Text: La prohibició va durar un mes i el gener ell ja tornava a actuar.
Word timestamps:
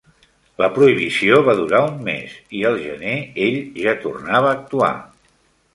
La 0.61 0.69
prohibició 0.77 1.37
va 1.49 1.55
durar 1.59 1.81
un 1.89 1.99
mes 2.09 2.33
i 2.61 2.65
el 2.71 2.81
gener 2.87 3.15
ell 3.49 3.61
ja 3.83 3.97
tornava 4.07 4.53
a 4.53 4.57
actuar. 4.61 4.95